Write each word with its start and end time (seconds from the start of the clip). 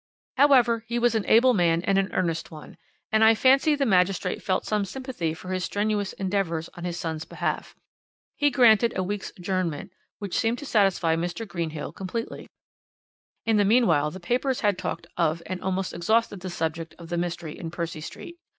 "However, 0.37 0.83
he 0.87 0.97
was 0.97 1.13
an 1.13 1.27
able 1.27 1.53
man 1.53 1.83
and 1.83 1.99
an 1.99 2.11
earnest 2.11 2.49
one, 2.49 2.75
and 3.11 3.23
I 3.23 3.35
fancy 3.35 3.75
the 3.75 3.85
magistrate 3.85 4.41
felt 4.41 4.65
some 4.65 4.83
sympathy 4.83 5.35
for 5.35 5.49
his 5.51 5.63
strenuous 5.63 6.13
endeavours 6.13 6.69
on 6.73 6.85
his 6.85 6.99
son's 6.99 7.23
behalf. 7.23 7.75
He 8.35 8.49
granted 8.49 8.93
a 8.95 9.03
week's 9.03 9.29
adjournment, 9.37 9.91
which 10.17 10.35
seemed 10.35 10.57
to 10.57 10.65
satisfy 10.65 11.15
Mr. 11.15 11.47
Greenhill 11.47 11.93
completely. 11.93 12.47
"In 13.45 13.57
the 13.57 13.63
meanwhile 13.63 14.09
the 14.09 14.19
papers 14.19 14.61
had 14.61 14.75
talked 14.79 15.05
of 15.17 15.43
and 15.45 15.61
almost 15.61 15.93
exhausted 15.93 16.39
the 16.39 16.49
subject 16.49 16.95
of 16.97 17.09
the 17.09 17.15
mystery 17.19 17.55
in 17.55 17.69
Percy 17.69 18.01
Street. 18.01 18.39